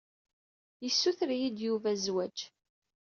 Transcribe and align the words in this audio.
Yessuter-iyi-d 0.83 1.57
Yuba 1.67 1.89
i 1.93 1.97
zzwaǧ. 2.03 2.37